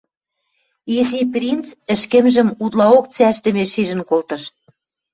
Изи 0.97 1.21
принц 1.33 1.67
ӹшкӹмжӹм 1.93 2.49
утлаок 2.63 3.05
цӓшдӹмеш 3.15 3.69
шижӹн 3.73 4.01
колтыш. 4.09 4.43